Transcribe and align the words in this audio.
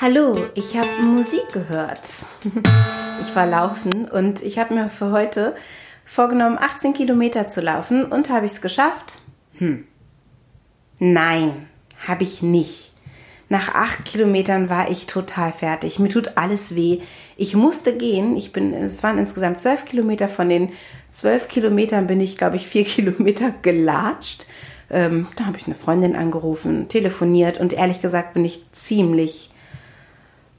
Hallo, 0.00 0.34
ich 0.54 0.76
habe 0.76 1.02
Musik 1.02 1.48
gehört. 1.52 2.00
Ich 3.20 3.36
war 3.36 3.46
laufen 3.46 4.06
und 4.10 4.42
ich 4.42 4.58
habe 4.58 4.74
mir 4.74 4.90
für 4.90 5.12
heute 5.12 5.54
vorgenommen, 6.04 6.58
18 6.58 6.92
Kilometer 6.92 7.48
zu 7.48 7.60
laufen 7.60 8.04
und 8.04 8.28
habe 8.28 8.46
ich 8.46 8.52
es 8.52 8.60
geschafft? 8.60 9.14
Hm. 9.58 9.86
Nein, 10.98 11.68
habe 12.06 12.24
ich 12.24 12.42
nicht. 12.42 12.92
Nach 13.48 13.74
acht 13.74 14.06
Kilometern 14.06 14.70
war 14.70 14.90
ich 14.90 15.06
total 15.06 15.52
fertig. 15.52 15.98
Mir 15.98 16.08
tut 16.08 16.36
alles 16.36 16.74
weh. 16.74 17.00
Ich 17.36 17.54
musste 17.54 17.96
gehen. 17.96 18.36
Ich 18.36 18.50
bin, 18.52 18.72
es 18.72 19.02
waren 19.02 19.18
insgesamt 19.18 19.60
zwölf 19.60 19.84
Kilometer. 19.84 20.28
Von 20.28 20.48
den 20.48 20.72
zwölf 21.10 21.48
Kilometern 21.48 22.06
bin 22.06 22.20
ich, 22.20 22.38
glaube 22.38 22.56
ich, 22.56 22.66
vier 22.66 22.84
Kilometer 22.86 23.52
gelatscht. 23.62 24.46
Ähm, 24.92 25.26
da 25.36 25.46
habe 25.46 25.56
ich 25.56 25.66
eine 25.66 25.74
Freundin 25.74 26.14
angerufen, 26.14 26.88
telefoniert 26.88 27.58
und 27.58 27.72
ehrlich 27.72 28.02
gesagt 28.02 28.34
bin 28.34 28.44
ich 28.44 28.62
ziemlich 28.72 29.50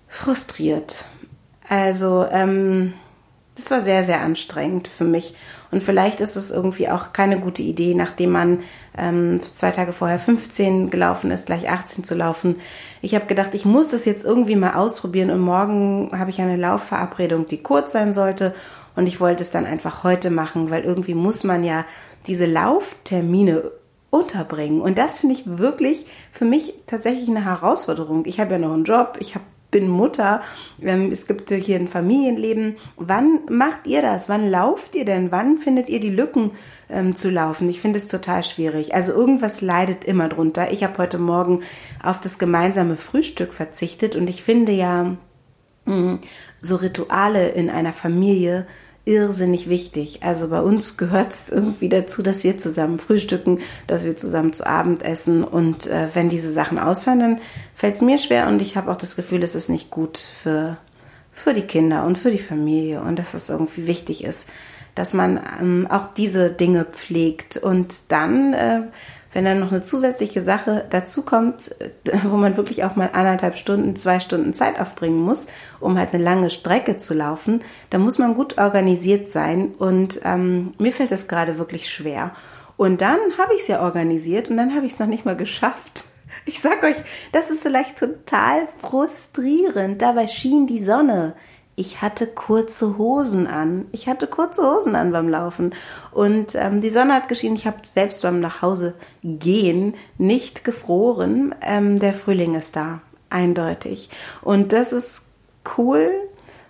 frustriert. 0.08 1.06
Also, 1.70 2.26
ähm, 2.30 2.94
das 3.56 3.70
war 3.70 3.82
sehr, 3.82 4.04
sehr 4.04 4.22
anstrengend 4.22 4.88
für 4.88 5.04
mich. 5.04 5.36
Und 5.72 5.82
vielleicht 5.84 6.20
ist 6.20 6.36
es 6.36 6.52
irgendwie 6.52 6.90
auch 6.90 7.14
keine 7.14 7.40
gute 7.40 7.62
Idee, 7.62 7.94
nachdem 7.96 8.32
man 8.32 8.60
ähm, 8.98 9.42
zwei 9.56 9.72
Tage 9.72 9.94
vorher 9.94 10.20
15 10.20 10.90
gelaufen 10.90 11.32
ist, 11.32 11.48
gleich 11.48 11.70
18 11.70 12.04
zu 12.04 12.16
laufen. 12.16 12.58
Ich 13.02 13.16
habe 13.16 13.26
gedacht, 13.26 13.54
ich 13.54 13.66
muss 13.66 13.90
das 13.90 14.06
jetzt 14.06 14.26
irgendwie 14.26 14.56
mal 14.56 14.74
ausprobieren 14.74 15.30
und 15.30 15.40
morgen 15.40 16.12
habe 16.18 16.30
ich 16.30 16.42
eine 16.42 16.58
Laufverabredung, 16.58 17.48
die 17.48 17.62
kurz 17.62 17.92
sein 17.92 18.14
sollte. 18.14 18.54
Und 18.96 19.08
ich 19.08 19.20
wollte 19.20 19.42
es 19.42 19.52
dann 19.52 19.66
einfach 19.66 20.04
heute 20.04 20.30
machen, 20.30 20.70
weil 20.70 20.84
irgendwie 20.84 21.16
muss 21.16 21.44
man 21.44 21.64
ja 21.64 21.86
diese 22.28 22.46
Lauftermine 22.46 23.72
unterbringen. 24.14 24.80
Und 24.80 25.00
das 25.00 25.20
finde 25.20 25.36
ich 25.36 25.58
wirklich 25.58 26.06
für 26.32 26.46
mich 26.46 26.76
tatsächlich 26.86 27.28
eine 27.28 27.46
Herausforderung. 27.46 28.26
Ich 28.28 28.40
habe 28.40 28.52
ja 28.54 28.60
noch 28.60 28.74
einen 28.74 28.84
Job, 28.84 29.18
ich 29.20 29.34
habe 29.34 29.46
bin 29.72 29.90
Mutter, 29.90 30.44
ähm, 30.84 31.12
es 31.12 31.26
gibt 31.26 31.50
hier 31.50 31.78
ein 31.78 31.88
Familienleben. 31.88 32.78
Wann 32.96 33.40
macht 33.50 33.88
ihr 33.88 34.04
das? 34.04 34.30
Wann 34.30 34.52
lauft 34.52 34.94
ihr 34.94 35.04
denn? 35.04 35.32
Wann 35.32 35.58
findet 35.58 35.90
ihr 35.90 36.00
die 36.00 36.12
Lücken 36.12 36.52
ähm, 36.92 37.16
zu 37.16 37.32
laufen? 37.32 37.68
Ich 37.70 37.82
finde 37.82 37.98
es 37.98 38.08
total 38.08 38.44
schwierig. 38.44 38.94
Also 38.94 39.14
irgendwas 39.14 39.62
leidet 39.62 40.06
immer 40.06 40.30
drunter. 40.30 40.72
Ich 40.72 40.84
habe 40.84 41.00
heute 41.00 41.18
Morgen 41.18 41.64
auf 42.04 42.20
das 42.20 42.38
gemeinsame 42.38 42.98
Frühstück 42.98 43.52
verzichtet 43.52 44.16
und 44.16 44.30
ich 44.30 44.44
finde 44.44 44.74
ja 44.74 45.18
mh, 45.86 45.96
mm, 45.96 46.20
so 46.60 46.76
Rituale 46.76 47.50
in 47.50 47.72
einer 47.72 47.94
Familie 47.94 48.68
irrsinnig 49.06 49.68
wichtig. 49.68 50.20
Also 50.24 50.50
bei 50.50 50.62
uns 50.62 50.96
gehört 50.98 51.34
es 51.34 51.52
irgendwie 51.52 51.90
dazu, 51.90 52.24
dass 52.24 52.44
wir 52.44 52.58
zusammen 52.58 53.00
frühstücken, 53.00 53.60
dass 53.88 54.04
wir 54.04 54.16
zusammen 54.16 54.54
zu 54.54 54.66
Abend 54.66 55.04
essen. 55.04 55.44
Und 55.44 55.88
äh, 55.88 56.08
wenn 56.14 56.30
diese 56.30 56.52
Sachen 56.52 56.80
ausfallen, 56.80 57.20
dann 57.20 57.42
fällt 57.76 57.96
es 57.96 58.02
mir 58.02 58.18
schwer. 58.18 58.48
Und 58.48 58.62
ich 58.62 58.78
habe 58.78 58.92
auch 58.92 58.98
das 58.98 59.16
Gefühl, 59.16 59.44
es 59.44 59.56
ist 59.56 59.70
nicht 59.70 59.90
gut 59.90 60.26
für, 60.42 60.78
für 61.34 61.54
die 61.54 61.64
Kinder 61.64 62.06
und 62.06 62.18
für 62.18 62.32
die 62.32 62.40
Familie. 62.40 63.02
Und 63.02 63.20
dass 63.20 63.34
es 63.34 63.50
irgendwie 63.50 63.88
wichtig 63.88 64.24
ist, 64.24 64.50
dass 64.96 65.14
man 65.14 65.40
ähm, 65.60 65.88
auch 65.90 66.14
diese 66.14 66.50
Dinge 66.50 66.86
pflegt. 66.86 67.58
Und 67.58 67.94
dann 68.08 68.54
äh, 68.54 68.82
wenn 69.34 69.46
dann 69.46 69.60
noch 69.60 69.72
eine 69.72 69.84
zusätzliche 69.84 70.42
Sache 70.42 70.86
dazu 70.90 71.24
kommt, 71.24 71.76
äh, 71.82 71.90
wo 72.24 72.38
man 72.38 72.58
wirklich 72.58 72.84
auch 72.84 72.96
mal 72.96 73.10
anderthalb 73.14 73.58
Stunden, 73.58 73.96
zwei 73.96 74.20
Stunden 74.20 74.54
Zeit 74.54 74.80
aufbringen 74.80 75.20
muss, 75.20 75.48
um 75.80 75.98
halt 75.98 76.14
eine 76.14 76.24
lange 76.24 76.50
Strecke 76.50 76.98
zu 76.98 77.14
laufen, 77.14 77.62
dann 77.90 78.02
muss 78.02 78.20
man 78.20 78.36
gut 78.36 78.58
organisiert 78.58 79.30
sein 79.30 79.74
und 79.78 80.22
ähm, 80.24 80.74
mir 80.78 80.94
fällt 80.94 81.12
das 81.12 81.28
gerade 81.28 81.58
wirklich 81.58 81.90
schwer. 81.90 82.32
Und 82.78 83.02
dann 83.02 83.20
habe 83.38 83.54
ich 83.56 83.62
es 83.62 83.68
ja 83.68 83.82
organisiert 83.84 84.50
und 84.50 84.58
dann 84.58 84.76
habe 84.76 84.86
ich 84.86 84.94
es 84.94 85.00
noch 85.00 85.08
nicht 85.08 85.26
mal 85.26 85.36
geschafft. 85.36 86.06
Ich 86.46 86.60
sag 86.60 86.84
euch, 86.84 86.98
das 87.32 87.50
ist 87.50 87.62
vielleicht 87.64 87.98
total 87.98 88.68
frustrierend. 88.82 90.02
Dabei 90.02 90.28
schien 90.28 90.68
die 90.68 90.84
Sonne 90.84 91.36
ich 91.76 92.02
hatte 92.02 92.28
kurze 92.28 92.98
Hosen 92.98 93.48
an. 93.48 93.86
Ich 93.92 94.08
hatte 94.08 94.28
kurze 94.28 94.62
Hosen 94.62 94.96
an 94.96 95.12
beim 95.12 95.28
Laufen. 95.28 95.74
Und 96.12 96.56
ähm, 96.56 96.82
die 96.82 96.92
Sonne 96.92 97.16
hat 97.16 97.30
geschienen. 97.30 97.56
Ich 97.56 97.66
habe 97.66 97.78
selbst 97.94 98.22
beim 98.22 98.40
Nachhause 98.40 98.94
gehen 99.24 99.96
nicht 100.18 100.64
gefroren. 100.64 101.56
Ähm, 101.62 102.00
der 102.00 102.14
Frühling 102.14 102.56
ist 102.56 102.76
da, 102.76 103.02
eindeutig. 103.30 104.10
Und 104.42 104.72
das 104.72 104.94
ist 104.94 105.26
cool. 105.78 106.12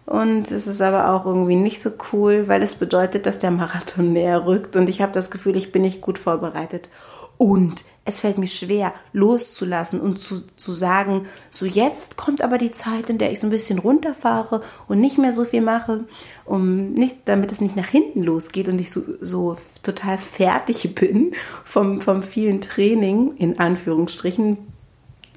Und 0.06 0.52
es 0.52 0.68
ist 0.68 0.82
aber 0.82 1.10
auch 1.14 1.26
irgendwie 1.26 1.56
nicht 1.56 1.82
so 1.82 1.92
cool, 2.12 2.48
weil 2.48 2.62
es 2.62 2.76
bedeutet, 2.76 3.26
dass 3.26 3.40
der 3.40 3.52
Marathon 3.52 4.14
näher 4.14 4.46
rückt. 4.46 4.76
Und 4.76 4.90
ich 4.90 5.02
habe 5.02 5.14
das 5.14 5.32
Gefühl, 5.32 5.58
ich 5.58 5.72
bin 5.72 5.82
nicht 5.82 6.02
gut 6.02 6.18
vorbereitet. 6.18 6.90
Und 7.38 7.84
es 8.06 8.20
fällt 8.20 8.38
mir 8.38 8.48
schwer, 8.48 8.94
loszulassen 9.14 10.02
und 10.02 10.20
zu, 10.20 10.42
zu 10.58 10.74
sagen, 10.74 11.28
so 11.50 11.66
jetzt 11.66 12.18
kommt 12.18 12.42
aber 12.42 12.58
die 12.58 12.74
Zeit, 12.74 13.10
in 13.10 13.18
der 13.18 13.32
ich 13.32 13.40
so 13.40 13.48
ein 13.48 13.52
bisschen 13.52 13.80
runterfahre 13.80 14.62
und 14.90 15.00
nicht 15.00 15.18
mehr 15.18 15.32
so 15.32 15.46
viel 15.46 15.62
mache, 15.62 16.04
um 16.44 16.92
nicht, 16.92 17.16
damit 17.26 17.54
es 17.54 17.62
nicht 17.62 17.78
nach 17.78 17.88
hinten 17.88 18.22
losgeht 18.22 18.68
und 18.68 18.80
ich 18.80 18.92
so, 18.92 19.02
so 19.22 19.56
total 19.84 20.18
fertig 20.18 20.96
bin 21.00 21.34
vom, 21.64 22.02
vom 22.02 22.24
vielen 22.24 22.60
Training, 22.60 23.38
in 23.38 23.60
Anführungsstrichen, 23.60 24.58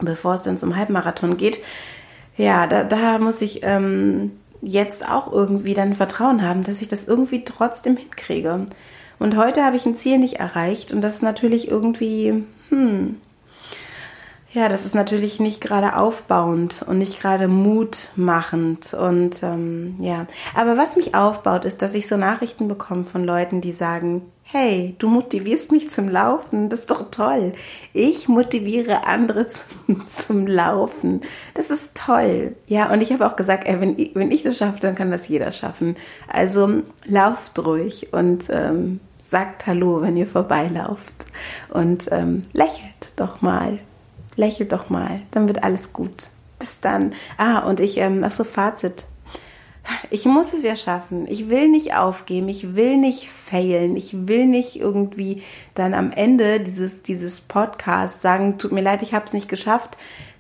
bevor 0.01 0.35
es 0.35 0.43
dann 0.43 0.59
zum 0.59 0.75
Halbmarathon 0.75 1.37
geht. 1.37 1.61
Ja, 2.37 2.67
da, 2.67 2.83
da 2.83 3.19
muss 3.19 3.41
ich 3.43 3.61
ähm, 3.63 4.33
jetzt 4.61 5.09
auch 5.09 5.33
irgendwie 5.33 5.75
dann 5.75 5.95
Vertrauen 5.95 6.43
haben, 6.43 6.65
dass 6.65 6.83
ich 6.83 6.89
das 6.89 7.07
irgendwie 7.07 7.45
trotzdem 7.45 7.97
hinkriege. 7.97 8.67
Und 9.19 9.37
heute 9.37 9.65
habe 9.65 9.77
ich 9.77 9.87
ein 9.87 9.97
Ziel 9.97 10.19
nicht 10.19 10.35
erreicht 10.35 10.93
und 10.93 11.01
das 11.01 11.17
ist 11.17 11.23
natürlich 11.23 11.69
irgendwie, 11.69 12.45
hm, 12.69 13.17
ja, 14.57 14.71
das 14.71 14.87
ist 14.87 14.95
natürlich 14.95 15.39
nicht 15.39 15.61
gerade 15.61 15.97
aufbauend 15.97 16.83
und 16.87 16.97
nicht 16.97 17.21
gerade 17.21 17.47
mutmachend 17.47 18.95
und 18.95 19.43
ähm, 19.43 19.97
ja. 20.01 20.27
Aber 20.55 20.79
was 20.79 20.97
mich 20.97 21.15
aufbaut, 21.15 21.67
ist, 21.67 21.83
dass 21.83 21.93
ich 21.93 22.09
so 22.09 22.17
Nachrichten 22.17 22.67
bekomme 22.67 23.05
von 23.05 23.23
Leuten, 23.23 23.61
die 23.61 23.73
sagen, 23.73 24.23
hey, 24.45 24.95
du 24.99 25.09
motivierst 25.09 25.73
mich 25.73 25.91
zum 25.91 26.09
Laufen, 26.09 26.71
das 26.71 26.81
ist 26.81 26.91
doch 26.91 27.11
toll. 27.11 27.53
Ich 27.93 28.29
motiviere 28.29 29.07
andere 29.07 29.47
zum, 29.87 30.09
zum 30.09 30.47
Laufen, 30.47 31.21
das 31.53 31.69
ist 31.69 31.95
toll. 31.95 32.57
Ja, 32.67 32.91
und 32.91 33.03
ich 33.03 33.13
habe 33.13 33.27
auch 33.27 33.37
gesagt, 33.37 33.69
ey, 33.69 33.79
wenn, 33.79 33.99
ich, 33.99 34.15
wenn 34.15 34.31
ich 34.31 34.43
das 34.43 34.57
schaffe, 34.57 34.81
dann 34.81 34.95
kann 34.95 35.11
das 35.11 35.29
jeder 35.29 35.53
schaffen. 35.53 35.97
Also 36.33 36.81
lauft 37.05 37.59
ruhig 37.63 38.15
und 38.15 38.45
ähm, 38.49 39.01
sagt 39.21 39.67
Hallo, 39.67 40.01
wenn 40.01 40.17
ihr 40.17 40.27
vorbeilauft 40.27 41.27
und 41.69 42.09
ähm, 42.11 42.45
lächelt 42.55 43.13
doch 43.17 43.43
mal. 43.43 43.81
Lächelt 44.37 44.73
doch 44.73 44.91
mal, 44.91 45.23
dann 45.31 45.49
wird 45.49 45.63
alles 45.63 45.93
gut. 45.93 46.25
Bis 46.59 46.81
dann. 46.81 47.15
Ah, 47.37 47.61
und 47.61 47.81
ich, 47.81 47.99
ähm, 47.99 48.23
ach 48.25 48.33
so, 48.33 48.45
Fazit. 48.45 49.07
Ich 50.11 50.25
muss 50.25 50.53
es 50.53 50.65
ja 50.65 50.77
schaffen. 50.77 51.27
Ich 51.29 51.49
will 51.49 51.69
nicht 51.69 51.95
aufgeben. 51.95 52.49
Ich 52.49 52.75
will 52.75 52.97
nicht 52.97 53.29
failen. 53.31 53.97
Ich 53.97 54.27
will 54.27 54.47
nicht 54.47 54.77
irgendwie 54.77 55.43
dann 55.75 55.95
am 55.95 56.11
Ende 56.11 56.61
dieses, 56.61 57.03
dieses 57.03 57.41
Podcasts 57.41 58.21
sagen, 58.21 58.59
tut 58.59 58.73
mir 58.73 58.81
leid, 58.81 59.03
ich 59.03 59.15
habe 59.15 59.27
es 59.27 59.33
nicht 59.33 59.49
geschafft. 59.49 59.97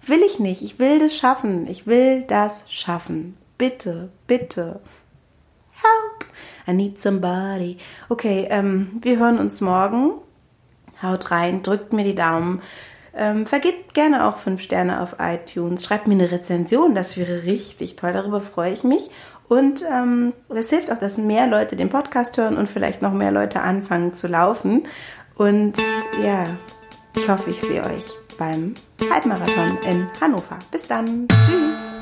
Will 0.06 0.20
ich 0.22 0.38
nicht. 0.38 0.62
Ich 0.62 0.78
will 0.78 0.98
das 0.98 1.16
schaffen. 1.16 1.68
Ich 1.68 1.86
will 1.86 2.22
das 2.22 2.64
schaffen. 2.68 3.36
Bitte, 3.58 4.10
bitte. 4.26 4.80
Help. 5.72 6.26
I 6.66 6.72
need 6.72 6.98
somebody. 6.98 7.78
Okay, 8.08 8.46
ähm, 8.50 8.98
wir 9.02 9.18
hören 9.18 9.38
uns 9.38 9.60
morgen. 9.60 10.12
Haut 11.02 11.30
rein, 11.30 11.62
drückt 11.62 11.92
mir 11.92 12.04
die 12.04 12.14
Daumen. 12.14 12.62
Ähm, 13.16 13.46
vergebt 13.46 13.94
gerne 13.94 14.26
auch 14.26 14.36
fünf 14.36 14.60
Sterne 14.60 15.00
auf 15.00 15.16
iTunes. 15.18 15.84
Schreibt 15.84 16.06
mir 16.06 16.14
eine 16.14 16.30
Rezension, 16.30 16.94
das 16.94 17.16
wäre 17.16 17.44
richtig 17.44 17.96
toll. 17.96 18.12
Darüber 18.12 18.40
freue 18.40 18.72
ich 18.72 18.84
mich. 18.84 19.10
Und 19.48 19.82
ähm, 19.90 20.34
das 20.48 20.70
hilft 20.70 20.90
auch, 20.90 20.98
dass 20.98 21.18
mehr 21.18 21.46
Leute 21.46 21.76
den 21.76 21.88
Podcast 21.88 22.36
hören 22.36 22.56
und 22.56 22.68
vielleicht 22.68 23.00
noch 23.00 23.12
mehr 23.12 23.30
Leute 23.30 23.60
anfangen 23.60 24.12
zu 24.12 24.26
laufen. 24.26 24.86
Und 25.36 25.74
ja, 26.22 26.42
ich 27.16 27.28
hoffe, 27.28 27.50
ich 27.50 27.60
sehe 27.60 27.80
euch 27.80 28.04
beim 28.38 28.74
Halbmarathon 29.10 29.78
in 29.88 30.08
Hannover. 30.20 30.58
Bis 30.70 30.88
dann. 30.88 31.28
Tschüss. 31.28 31.95